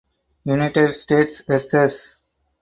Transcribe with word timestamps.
United 0.45 0.93
States 0.95 1.41
vs. 1.41 2.15